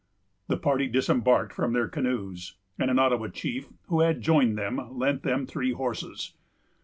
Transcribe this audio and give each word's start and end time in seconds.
The 0.47 0.57
party 0.57 0.87
disembarked 0.87 1.53
from 1.53 1.73
their 1.73 1.87
canoes; 1.87 2.55
and 2.79 2.89
an 2.89 2.97
Ottawa 2.97 3.27
chief, 3.27 3.67
who 3.85 3.99
had 3.99 4.21
joined 4.23 4.57
them, 4.57 4.97
lent 4.97 5.21
them 5.21 5.45
three 5.45 5.73
horses. 5.73 6.33